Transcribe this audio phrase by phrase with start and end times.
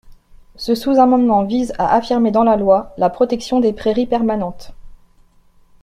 [0.55, 4.73] Ce sous-amendement vise à affirmer dans la loi la protection des prairies permanentes.